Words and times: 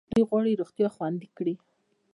دوی 0.13 0.23
غواړي 0.29 0.59
روغتیا 0.61 0.87
خوندي 0.95 1.27
کړي. 1.37 1.55